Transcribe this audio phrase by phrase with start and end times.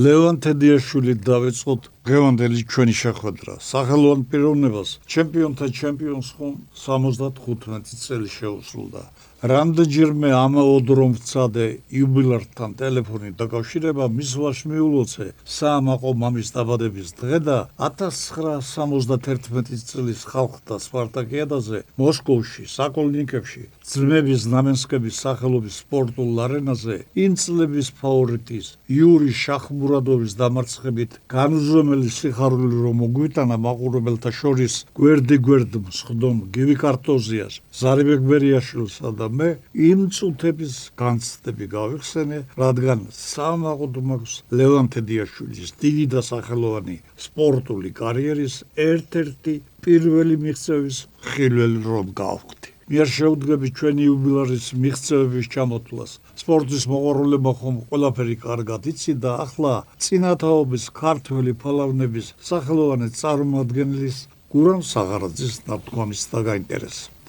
[0.00, 3.54] ლევან თედიაშვილი დავეწყოთ დღევანდელი ჩვენი შეხვედრა.
[3.60, 9.02] სახელოვან პიროვნებას ჩემპიონთა ჩემპიონს ხომ 75 წელი შეუსრულდა.
[9.42, 11.64] რამდენჯერმე ამაოდრომ ვცადე
[11.98, 21.78] იუბილართან ტელეფონი დაკავშირება მის ვაშ მიულოცე საამაყო მამის დაბადების დღე და 1971 წლის ხალხთა სპარტაკიადაზე
[21.98, 26.96] მოსკოვში საკოლნიკებში ძმების ნამენსკების სახელობის სპორტულ არენაზე
[27.26, 36.36] იმ წლების ფავორიტის იური შახმურადოვის დამარცხებით განუზომელი სიხარული რომ მოგვიტანა მაყურებელთა შორის გვერდი გვერდ მსხდომ
[36.54, 39.48] გივი კარტოზიას ზარიბეკ ბერიაშვილსა და მე
[39.88, 46.96] იმ წუთების განცდები გავიხსენე, რადგან სამაღოდ მაქვს ლევან თედიაშვილის დიდი და სახელოვანი
[47.26, 48.56] სპორტული კარიერის
[48.88, 49.54] ერთ-ერთი
[49.86, 50.98] პირველი მიღწევის
[51.32, 52.68] ხილველი რომ გავხდი.
[52.92, 56.10] მიერ შეუდგები ჩვენი იუბილარის მიღწევების ჩამოთვლას.
[56.42, 64.16] სპორტის მოყვარულებმა ხომ ყველაფერი კარგად იცი და ახლა წინათაობის ქართველი ფალავნების სახელოვანი წარმომადგენლის
[64.52, 67.26] გურამ საღარაძის ნათქვამის დაგაინტერესებთ.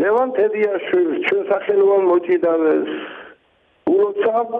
[0.00, 2.88] ლევან თედიაშვილი ჩვენ სახელოვან მოჭიდავეს
[3.94, 4.50] უცაბ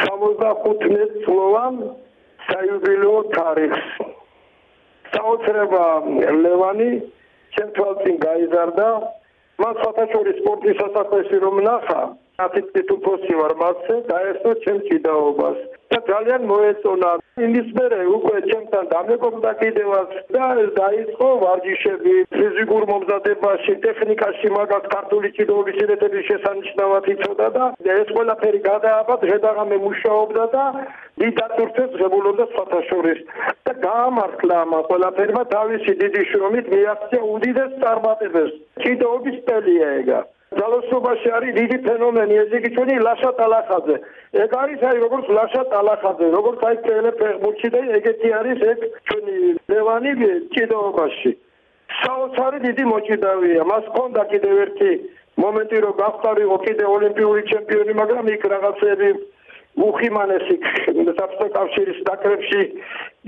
[0.00, 1.76] 75 წლოვან
[2.48, 3.88] საიუბილეო თარიღს.
[5.14, 5.84] საოცრება
[6.44, 6.90] ლევანი
[7.54, 8.88] ჩვენ თვალწინ გაიზარდა
[9.62, 12.00] მას ფათაშური სპორტის სასახლეში რომ ნახა
[12.46, 15.58] ათი ტიტულოსი ვარ მასზე დაესწრო ჩემ ჭიდაობას
[15.90, 17.10] და ძალიან მოეწონა.
[17.44, 20.46] იმის მერე უკვე ჩემთან დამეგობრდა კიდევაც და
[20.78, 27.64] დაიწყო ვარჯიშები ფიზიკურ მომზადებაში ტექნიკაში მაგათ ქართული ჭიდაობის შედეგების შესანიშნავად იცოდა და
[27.96, 30.64] ეს ყველაფერი გადააბა დღედაღამე მუშაობდა და
[31.22, 33.20] დიდატურცეს ღებულობდა ფათაშორის
[33.66, 38.54] და გაამართლა ამ ყველაფერმა თავისი დიდი შრომით მიაღწია უდიდეს წარმატებებს.
[38.84, 40.20] ჭიდაობის პელია ეგა
[40.58, 43.96] ძალოსობაში არის დიდი ფენომენი ეს იგი ჩვენი ლაშა ტალახაძე.
[44.44, 48.78] ეგ არის აი როგორც ლაშა ტალახაძე როგორც აი წელე ფეხბურთში და ეგეთი არის ეგ
[49.10, 49.34] ჩვენი
[49.70, 50.12] ლევანი
[50.54, 51.30] ჭიდაობაში.
[52.00, 53.62] საოცარი დიდი მოჭიდავია.
[53.70, 54.90] მას ჰქონდა კიდევ ერთი
[55.42, 59.08] მომენტი რომ გახტარიყო კიდე ოლიმპიური ჩემპიონი მაგრამ იქ რაღაცები
[59.86, 60.56] უხიმანესი
[61.18, 62.62] საფრთხე კავშირის დაკრებში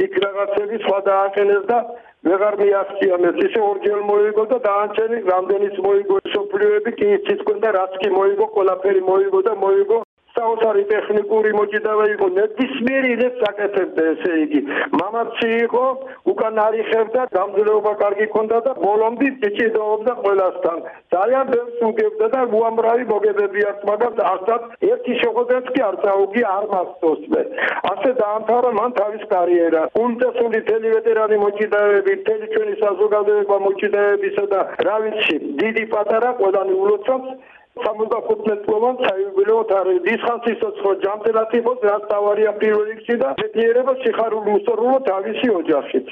[0.07, 1.79] იქ რაღაცები სხვა დააყენეს და
[2.27, 7.97] ვეღარ მიაღწია მე ისე ორჯერ მოიგო და დაანჩენი რამდენიც მოიგო სოფლიოები კი იცით კონდა რაც
[8.03, 9.99] კი მოიგო ყველაფერი მოიგო და მოიგო
[10.43, 12.27] საოცარი ტექნიკური მოჭიდავე იყო.
[12.39, 14.61] ნებისმიერი ის საკეთებდა ესე იგი.
[15.01, 15.85] მამაცი იყო
[16.33, 20.79] უკან არიხებდა გამძლეობა კარგი ქონდა და ბოლომდე წიწიდობდა ყველასთან.
[21.15, 26.65] ძალიან ბევრს უგებდა და უამრავი მოგებები აქვს მაგრამ ასად ერთი შეხვედრაც კი არ წაუგი არ
[26.75, 27.43] მასწოს მე
[27.93, 29.83] ასე დაამთავრა მან თავის კარიერა.
[30.05, 37.29] უნდასული ტელევეტერანი მოჭიდავეები თელი ჩვენი საზოგადოება მოჭიდავეებისა და რა ვიცი დიდი პატარა ყველანი ულოცავს
[37.85, 44.51] 75 წლოვან საიუბილეო თარი დისხანსისაც ხო ჯამთელად იყოს რაც თავარია პირველ რიგში და მეტიერება სიხარული
[44.57, 46.07] უსწორლო თავისი ოჯახით.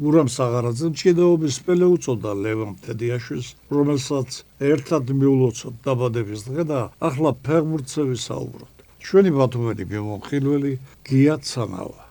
[0.00, 4.28] გურამ საღარაძე მჭიდაობის სპელე უწოდა ლევან თედიაშვილს რომელსაც
[4.72, 10.72] ერთად მიულოცოთ დაბადების დღე და ახლა ფეხბურთზე ვისაუბროთ ჩვენი ბათუმელი გემონხილველი
[11.10, 12.09] გია ცანავა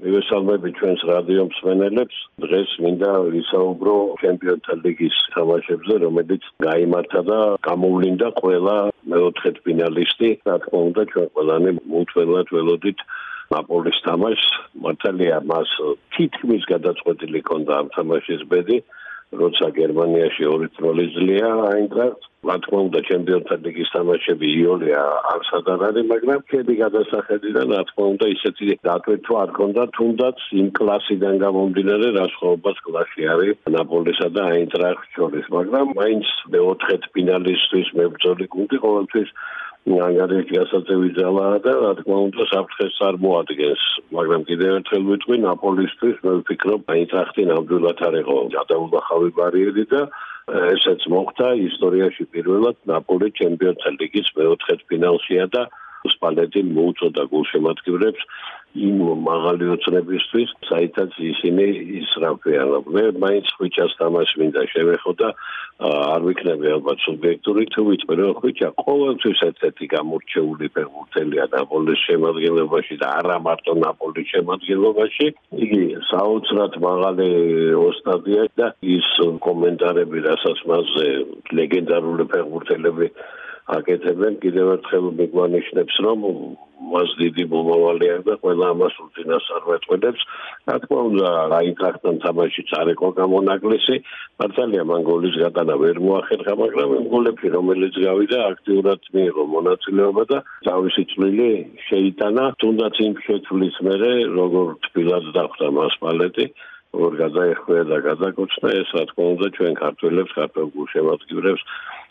[0.00, 2.16] მივესალმები ჩვენს რადიო მსმენელებს.
[2.44, 7.38] დღეს მინდა ვისაუბრო ჩემპიონთა ლიგის თამაშებზე, რომელიც გამართა და
[7.68, 8.76] გამოვლინდა ყველა
[9.12, 10.30] მეოთხე ფინალისტი.
[10.48, 12.98] რა თქმა უნდა, ჩვენ ყველანი მუთველად ველოდით
[13.52, 14.48] ნაპოლის თამაშს.
[14.84, 15.70] მართალია, მას
[16.16, 18.78] თითქმის გადაწყვეტილი ჰქონდა ამ თამაშის ბედი.
[19.38, 25.00] როცა გერმანიაში 2-0 ძლია აინტრახტს რა თქმა უნდა ჩემპიონთა ლიგის თამაშები იოლია
[25.32, 30.68] არ სადარ არის მაგრამ ქები გადასახედიდან რა თქმა უნდა ისეთი დატვირთვა არ ქონდა თუნდაც იმ
[30.78, 35.46] კლასიდან გამომდინარე რა სხვაობას კლასი არის ნაპოლესა და აინტრახტს შორის.
[35.56, 36.26] მაგრამ მაინც
[36.56, 39.28] მეოთხე ფინალისტვის მებრძოლი გუნდი ყოველთვის
[39.88, 43.82] ანგარიში გასაწევი ძალაა და რა თქმა უნდა საფრთხეს არ მოადგენს.
[44.12, 50.02] მაგრამ კიდევ ერთხელ ვიტყვი ნაპოლისთვის მე ვფიქრობ აინტრახტი ნამდვილად არ იყო გადაულახავი ბარიერი და
[50.50, 55.62] ესეც მოხდა ისტორიაში პირველად ნაპოლი ჩემპიონთა ლიგის მეოთხე ფინალშია და
[56.12, 58.22] სპალეტი მოუწოდა გულშემატკივრებს
[58.78, 61.64] იმ მაღალი ოცნებისთვის, საერთოდ ისინი
[62.00, 62.68] ისრაფიან.
[62.94, 65.28] მე მაინც ხვიჩას თამაში მინდა შევეხო და
[65.80, 73.08] არ ვიქნები ალბათ სუბიექტური თუ ვიტყვი რომ ხვიჩა ყოველთვის ერთ-ერთი გამორჩეული ფეხბურთელია ნაპოლის შემადგენლობაში და
[73.18, 75.26] არა მარტო ნაპოლის შემადგენლობაში.
[75.64, 77.28] იგი საოცრად მაღალი
[77.88, 79.08] ოსტატია და ის
[79.46, 81.06] კომენტარები, რასაც მასზე
[81.58, 83.06] ლეგენდარული ფეხბურთელები
[83.76, 86.20] აკეთებენ კიდევ ერთხელ მიგვანიშნებს რომ
[86.90, 90.22] მას დიდი მომავალი აქვს და ყველა ამას უძინას არ მეტყველებს.
[90.68, 91.28] რა თქმა უნდა
[91.60, 93.96] აინტრახტთან თამაში წარეკო გამონაკლისი
[94.40, 100.38] მართალია მან გოლის გატანა ვერ მოახერხა მაგრამ გოლები რომელიც გავიდა აქტიურად მიიღო მონაწილეობა და
[100.70, 101.50] თავისი წვლილი
[101.88, 102.44] შეიტანა.
[102.64, 106.46] თუნდაც იმ შეცვლის მერე როგორ თბილად დახვდა მას პალეტი
[106.90, 111.62] როგორ გადაეხვა და გადაკოჩნა ეს რა თქმა უნდა ჩვენ ქართველებს ქართულ გულშემატკივრებს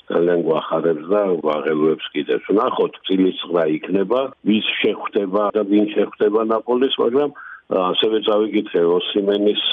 [0.10, 2.40] ძალიან გვახარებს და ვაღელვებს კიდევ.
[2.60, 4.20] ნახოთ, წილის ცხრა იქნება,
[4.50, 7.30] ვის შეხვდება და ვინ შეხვდება ნაპოლის, მაგრამ
[7.70, 9.64] ასევე წავიკითხე ოსიმენის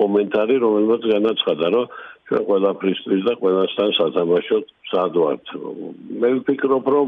[0.00, 1.86] კომენტარი, რომელმაც განაცხადა, რომ
[2.30, 5.46] ჩვენ ყველაფრისთვის და ყველასთან სათამაშოდ სად ვართ.
[6.20, 7.06] მე ვფიქრობ, რომ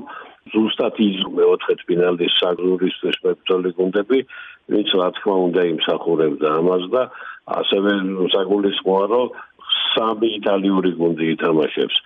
[0.52, 4.18] ზუსტად ის მეოთხე ფინალის საგრურის მებრძოლი გუნდები,
[4.72, 7.02] ვინც რა თქმა უნდა იმსახურებდა ამას და
[7.46, 7.92] ასევე
[8.34, 9.28] საგულისხმოა, რომ
[9.92, 11.96] სამი იტალიური გუნდი ითამაშებს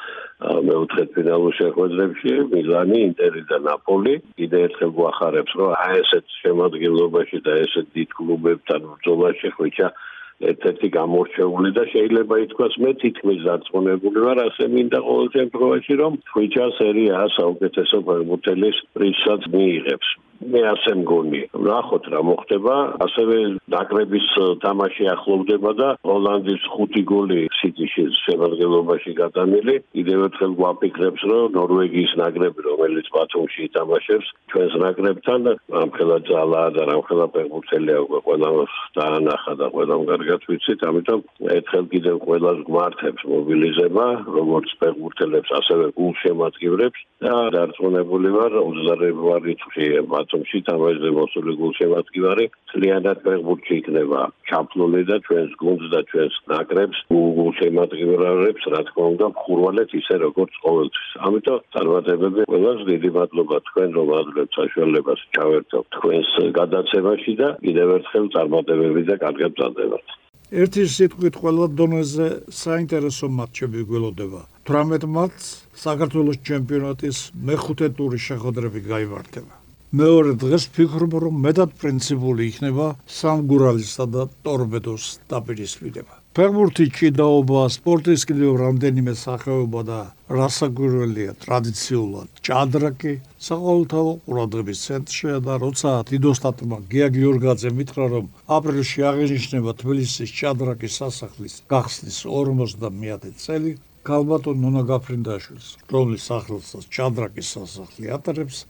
[0.68, 4.14] მეოთხე ფინალურ შეხვედრებში მილანი, ინტერი და ნაპოლი.
[4.40, 9.88] კიდევ ერთხელ გვახარებს, რომ აი ესეთ შემოადგენლობაში და ესეთ დიდ კლუბებთან ბრძოლაში ხვიჩა
[10.36, 16.66] ერთ-ერთი გამორჩეული და შეიძლება ითქვას მე თითქმის დარწმუნებული ვარ ასე მინდა ყოველ შემთხვევაში რომ ხვიჩა
[16.78, 20.08] სერია საუკეთესო ფეხბურთელის პრიზსაც მიიღებს.
[20.40, 21.40] მე ასე მგონი.
[21.56, 22.74] ნახოთ რა მოხდება.
[23.06, 23.36] ასევე
[23.72, 24.26] ნაკრების
[24.64, 29.74] თამაში ახლოვდება და ჰოლანდიის 5 გოლი სიტიშის შემადგენლობაში გადანილი.
[29.96, 35.40] კიდევ ერთხელ გვაფიქრებს, რომ ნორვეგიის ნაკრები, რომელიც ბათუმში ითამაშებს, ჩვენს ნაკრებთან
[35.82, 38.48] ამხელა ძალა და ამხელა ფეხბურთელია უკვე ყველა
[38.96, 41.20] დაანახა და ყველა კარგად ვიცით, ამიტომ
[41.56, 44.06] ერთხელ კიდევ ყველას გვართებს მობილიზება,
[44.38, 49.86] როგორც ფეხბურთელებს, ასევე გულშემატკივრებს და დარწმუნებული ვარ 22 თვე
[50.26, 54.20] ბათუმში თამაშზე მოსული გულშემატკივარი ძალიანად ფეხბურთში იქნება
[54.50, 61.08] ჩაფლული და ჩვენს გუნდს და ჩვენს ნაკრებს გულშემატკივრებს რა თქმა უნდა ხურვალეთ ისე როგორც ყოველთვის.
[61.26, 66.30] ამიტომ წარმატებები ყველას დიდი მადლობა თქვენ რომ აძლევთ საშუალებას ჩავერთოთ თქვენს
[66.60, 70.06] გადაცემაში და კიდევ ერთხელ წარმატებები და კარგად ბრძანდებათ.
[70.46, 74.40] ერთი სიტყვით ყველა დონეზე საინტერესო მატჩები გველოდება.
[74.66, 79.65] 18 მარტს საქართველოს ჩემპიონატის მეხუთე ტურის შეხვედრები გამართება.
[79.96, 82.86] მეორე დღეს ფიქრობ რომ მეტად პრინციპული იქნება
[83.18, 86.14] სამგურალისა და ტორპედოს დაპირისპირება.
[86.36, 90.00] ფეხბურთი ჭიდაობა, სპორტის კიდევ რამდენიმე სახეობა და
[90.38, 93.14] რასაკვირველია ტრადიციულად ჭადრაკი
[93.48, 98.26] საყოველთაო ყურადღების ცენტრშია და როცა დიდოსტატმა გია გიორგაძე მითხრა რომ
[98.58, 103.72] აპრილში აღინიშნება თბილისის ჭადრაკის სასახლის გახსნის 50-მეათე წელი
[104.06, 108.60] გალბატონ ნონა გაფრინდაშვილს რომლის სახელსაც ჭადრაკის სასახლი ატარებს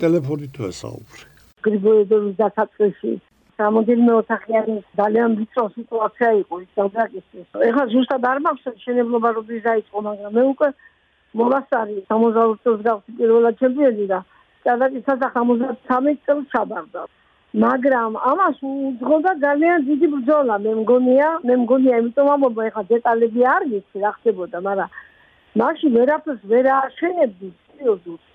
[0.00, 1.24] ტელეფონით ვესაუბრე.
[1.64, 3.12] გრიბოედოვის დასაწყისში
[3.60, 7.48] სამოდელმე ოთახიანი ძალიან ვიწრო სიტუაცია იყო ის დაგაკისეს.
[7.68, 10.68] ეხლა ზუსტად არ მაქვს შენებლობა როდის დაიწყო, მაგრამ მე უკვე
[11.40, 14.18] მოვასწარი 60 წელს გავხდი პირველად ჩემპიონი და
[14.64, 17.02] სადაც 73 წელს ჩაბარდა.
[17.50, 23.62] მაგრამ ამას უძღოდა ძალიან დიდი ბრძოლა, მე მგონია, მე მგონია, იმიტომ ამბობ ეხლა დეტალები არ
[23.70, 24.90] ვიცი რა ხდებოდა, მაგრამ
[25.60, 28.29] მაშინ ვერაფერს ვერ ააშენებდი სერიოზულად.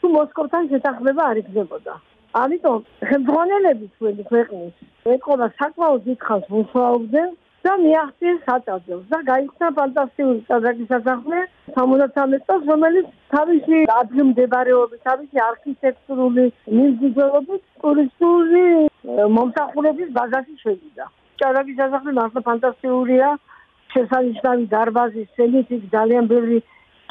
[0.00, 1.94] თუ მოსკოვთან შეთანხმება არ იქნებოდა.
[2.42, 2.78] ამიტომ
[3.08, 4.74] ხელმძღვანელები თქვენი ქვეყნის
[5.14, 7.28] ეკონა საკმაოდ დიდხანს მუშაობდნენ
[7.66, 11.40] და მიაღწიეს საწადებს და გაიხსნა ფანტასტიკური საძაგის სასახლე
[11.78, 16.44] 73 წელს რომელიც თავისი ადგილმდებარეობის თავისი არქიტექტურული
[16.78, 18.64] მიმზიდველობით ტურისტული
[19.38, 21.04] მომსახურების ბაზაში შევიდა.
[21.40, 23.28] ჭარაგის სასახლე მართლა ფანტასტიკურია
[23.94, 26.58] შესანიშნავი დარბაზი სცენით ძალიან ბევრი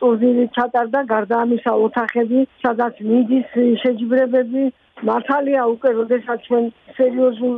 [0.01, 3.53] ტურნირი ჩატარდა გარდა ამისა ოთახები სადაც მიდის
[3.83, 4.63] შეჯიბრებები
[5.09, 6.65] მართალია უკვე როდესაც ჩვენ
[6.97, 7.55] სერიოზულ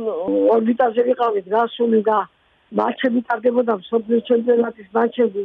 [0.56, 2.18] ორბიტაზე ვიყავით გასული და
[2.80, 5.44] მატჩები ტარდებოდა მსოფლიო ჩემპიონატის მატჩები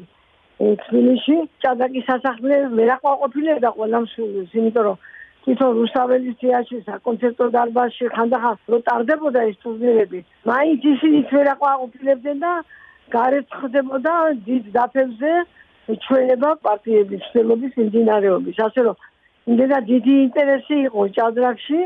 [0.86, 4.98] თბილისში ჭადაკის სასახლე მერაყვაყოფილებდა ყველა მსურველს იმიტომ რომ
[5.46, 10.20] თვითონ რუსაველის თეატრში საკონცერტო დარბაზში ხანდახან რო ტარდებოდა ეს ტურნირები
[10.52, 12.54] მაინც ისინი მერაყვაყოფილებდნენ და
[13.16, 14.14] გარეთ ხდებოდა
[14.48, 15.34] დიდ დაფებზე
[16.06, 18.58] ჩვენება პარტიების ცდილობის მიმდინარეობის.
[18.68, 18.96] ასე რომ
[19.54, 21.80] იმედა დიდი ინტერესი იყო ჭადრაკში,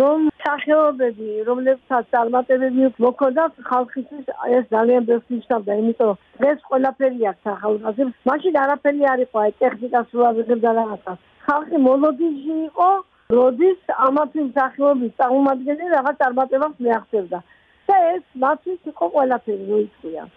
[0.00, 4.24] რომ სახეობები, რომლებსაც წარმატებები მოქონდა ხალხისთვის,
[4.56, 8.16] ეს ძალიან ბევრს ნიშნავდა, იმიტომ რომ დღეს ყველაფერი აქვს ახალგაზრდებს.
[8.30, 11.18] მაშინ არაფერი არ იყო, აი ტექნიკას უაღრებდა რაღაცას.
[11.46, 12.88] ხალხი მოლოდინში იყო,
[13.36, 17.38] როდის ამათი სახეობის წარმომადგენელი რაღაც წარმატებას მიაღწევდა.
[17.88, 20.28] და ეს მათთვის იყო ყველაფერი, რო იციან.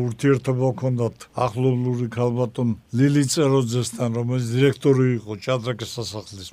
[0.00, 6.48] ურთიერთობა ჰქონდათ ახლობლური ქალბატონ ლილი წეროძესთან, რომელიც დირექტორი იყო ჭადრაკის სასახლის.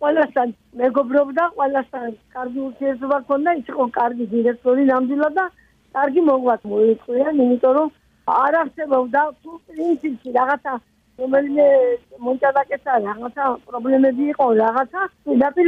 [0.00, 0.48] ყველასთან
[0.82, 5.46] მეგობრობდა, ყველასთან კარგი ურთიერთობა ჰქონდა, ის იყო კარგი დირექტორი ნამდვილად და
[5.94, 7.88] კარგი მოღვაწე მოიწვია, იმიტომ რომ
[8.44, 10.72] არ არსებობდა თუ პრინციპი რაღაცა
[11.20, 11.66] რომელიმე
[12.24, 15.66] მონჭადაკეთა რაღაცა პრობლემები იყო რაღაცა პირდაპირ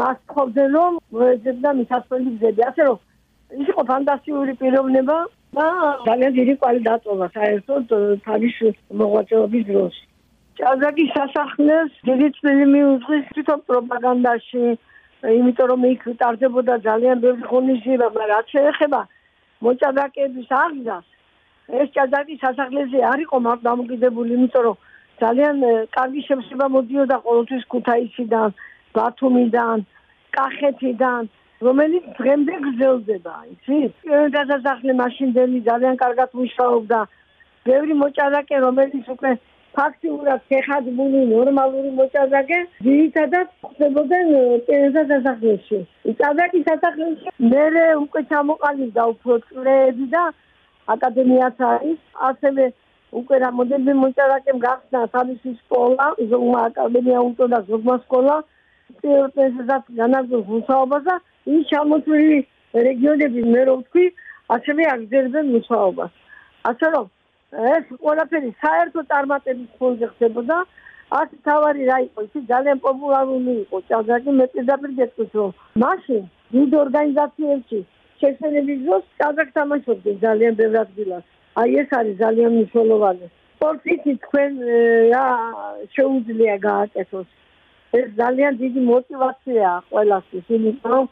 [0.00, 2.98] მას ხობდნენ რომ მოეძებდა მისასვლელი გზები ასე რომ
[3.62, 5.16] ის იყო ფანტასტიკური პიროვნება
[5.56, 5.66] და
[6.06, 7.92] ძალიან დიდი კვალი დაწოვა საერთოდ
[8.26, 8.56] თავის
[9.00, 9.94] მოღვაწეობის დროს
[10.60, 14.64] ჭაზაკის სასახლეს დიდი წვლილი მიუძღვის თვითონ პროპაგანდაში
[15.38, 19.00] იმიტომ რომ იქ ტარდებოდა ძალიან ბევრი ღონისძიება მაგრამ რაც შეეხება
[19.66, 21.06] მოჭადაკების აღზას
[21.80, 24.76] ეს ჭაზაკის სასახლეზე არ იყო მართ დამოკიდებული იმიტომ რომ
[25.22, 25.56] ძალიან
[25.96, 28.48] კარგი შემსება მოდიოდა ყოველთვის ქუთაისიდან
[28.96, 29.84] ბათუმიდან
[30.36, 31.22] კახეთიდან
[31.66, 33.78] რომელიც დღემდე გრძელდება, იცი?
[34.36, 37.00] დასასახლე მაშინდელი ძალიან კარგად მუშაობდა.
[37.66, 39.30] ბევრი მოჭადაკე, რომელიც უკვე
[39.76, 44.26] ფაქტიურად ხეხადმული ნორმალური მოჭადაკე, ძირითადად ხდებოდნენ
[46.20, 50.24] ჭადაკის დასახლეში მე უკვე ჩამოყალიბდა უფრო წლები და
[50.94, 52.00] აკადემიაც არის,
[52.30, 52.64] ასევე
[53.20, 58.36] უკვე რამოდენიმე მოჭადაკემ გახსნა თავისი სკოლა, ზოგმა აკადემია უნდა და ზოგმა სკოლა.
[59.02, 61.16] პრიორიტეტად განაგრძობს მუშაობას და
[61.54, 62.38] ის ჩამოთვლილი
[62.88, 64.04] რეგიონები მე რო ვთქვი,
[64.56, 66.12] ასევე აგრძელებენ მუშაობას.
[66.70, 67.06] ასე რომ
[67.72, 70.56] ეს ყველაფერი საერთო წარმატების ფონზე ხდებოდა.
[71.20, 73.76] ასე თავარი რა იყო, ის ძალიან პოპულარული იყო.
[73.90, 75.50] ჭადრაკი მე პირდაპირ გეტყვით რომ
[75.82, 77.80] მაშინ დიდ ორგანიზაციებში
[78.20, 81.24] შეშენების დროს ჭადრაკ თამაშობდა ძალიან ბევრ ადგილას.
[81.60, 83.26] აი ეს არის ძალიან მნიშვნელოვანი.
[83.56, 84.52] სპორტით თქვენ
[85.12, 85.26] რა
[85.94, 87.28] შეუძლია გააკეთოს.
[87.98, 91.06] ეს ძალიან დიდი мотиваციაა ყველასთვის, იმიტომ რომ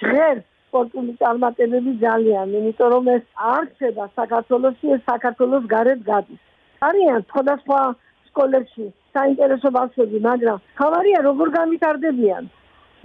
[0.00, 6.40] ჟღერს სპორტული წარმატებები ძალიან, იმიტომ რომ ეს არ შედა საქართველოსი, ეს საქართველოს გარეთ გადის.
[6.88, 7.80] არიან სხვადასხვა
[8.28, 12.44] სკოლებში საინტერესო ბავშვები, მაგრამ თავარია როგორ გამიტარდებიან.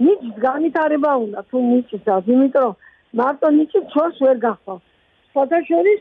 [0.04, 2.74] ნიჭს განვითარება უნდა თუ ნიჭსაც, იმიტომ რომ
[3.20, 4.84] მარტო ნიჭი ჩვენს ვერ გახავს.
[5.30, 6.00] სხვათა შორის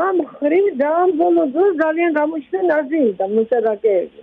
[0.00, 4.20] ამ ხრივ და ამ ბოლო დროს ძალიან გამოჩნდნენ აზიის და მოწერაკეები.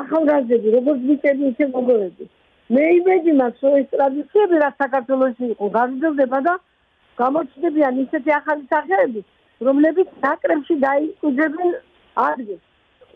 [0.00, 2.24] ახალგაზრდები როგორც ბიჭები ისე მოგოები.
[2.72, 6.54] მე იმედი მაქვს რომ ეს ტრადიციები რა საქართველოსი იყო გაგრძელდება და
[7.20, 9.22] გამოჩნდებიან ისეთი ახალი სახეები
[9.68, 11.74] რომლებიც ნაკრებში დაიკვირდნენ
[12.26, 12.62] ადგილს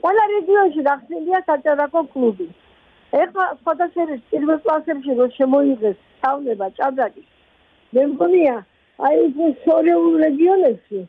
[0.03, 2.49] ყველა რეგიონში გახსნილია საჭარაკო კლუბი
[3.23, 7.29] ეხლა სხვადასხვა პირველ კლასებში რომ შემოიღეს სწავლება ჭადრაკის
[7.97, 8.57] მე მგონია
[9.09, 11.01] აი ეს შორეულ რეგიონებში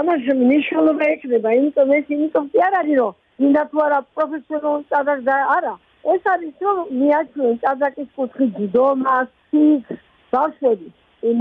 [0.00, 5.24] ამას მნიშვნელობა ექნება იმიტომ ეს იმიტომ კი არ არის რომ მინდა თუ არა პროფესიონალური ჭადრაკი
[5.30, 5.74] და არა
[6.12, 9.98] ეს არის რომ მიაჩვენ ჭადრაკის კუთხი ჯდომას, სიქს,
[10.32, 10.88] ბავშვები.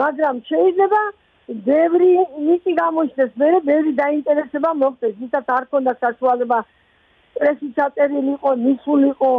[0.02, 1.02] მაგრამ შეიძლება
[1.68, 2.12] ბევრი
[2.48, 6.60] ნიჭი გამოჩნდეს, მე ბევრი დაინტერესება მოხდეს, ვისაც არ ქონდა საშუალება
[7.40, 9.32] პრესი ჩაწერილიყო, მისულიყო,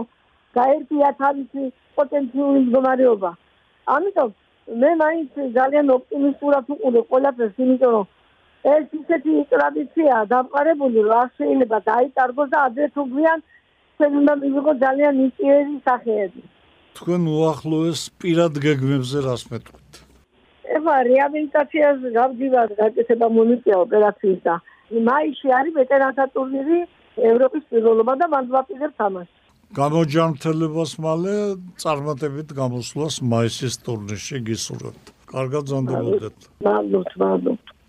[0.58, 1.62] გაერთია თავისი
[1.96, 3.30] პოტენციური მდგომარეობა.
[3.96, 4.30] ამიტომ
[4.80, 8.06] მე მაინც ძალიან ოპტიმისტურად ვიყურებ ყველაფერს, იმიტომ რომ
[8.64, 13.38] ეს ისეთი ტრადიციაა დამყარებული, რომ შეიძლება დაიტარგოს და ადრე თუ გვიან
[13.96, 16.42] ჩვენ უნდა მივიღოთ ძალიან ნიჭიერი სახეები.
[16.96, 19.92] თქვენ უახლოეს პირად გეგმებზე რას მეტყვით?
[20.76, 24.54] ეხლა რეაბილიტაციას გავდივარ გაკეთება მონიწია ოპერაციის და
[25.08, 26.80] მაისში არის ვეტერანთა ტურნირი
[27.30, 29.34] ევროპის პირველობა და მან ვაპირებ თამაში.
[29.80, 31.34] გამოჯანმრთელებას მალე
[31.82, 35.04] წარმატებით გამოსვლას მაისის ტურნირში გისურვებთ.
[35.32, 36.36] კარგად ზანდებოდეთ.
[36.66, 37.79] მადლობთ, მადლობთ.